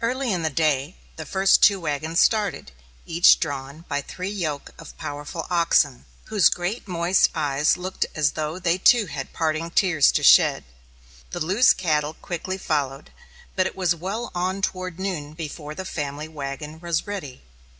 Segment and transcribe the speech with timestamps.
[0.00, 2.70] Early in the day, the first two wagons started,
[3.06, 8.60] each drawn by three yoke of powerful oxen, whose great moist eyes looked as though
[8.60, 10.62] they too had parting tears to shed.
[11.32, 13.10] The loose cattle quickly followed,
[13.56, 17.42] but it was well on toward noon before the family wagon was ready.